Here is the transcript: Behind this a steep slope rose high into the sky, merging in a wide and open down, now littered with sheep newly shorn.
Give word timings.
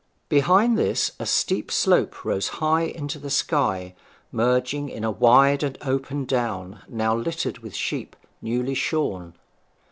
Behind 0.29 0.79
this 0.79 1.11
a 1.19 1.27
steep 1.27 1.69
slope 1.71 2.25
rose 2.25 2.47
high 2.57 2.85
into 2.85 3.19
the 3.19 3.29
sky, 3.29 3.93
merging 4.31 4.89
in 4.89 5.03
a 5.03 5.11
wide 5.11 5.61
and 5.61 5.77
open 5.83 6.25
down, 6.25 6.81
now 6.89 7.15
littered 7.15 7.59
with 7.59 7.75
sheep 7.75 8.15
newly 8.41 8.73
shorn. 8.73 9.35